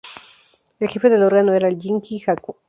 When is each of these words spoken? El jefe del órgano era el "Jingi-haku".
El 0.79 0.87
jefe 0.89 1.09
del 1.09 1.21
órgano 1.21 1.53
era 1.53 1.67
el 1.67 1.79
"Jingi-haku". 1.79 2.55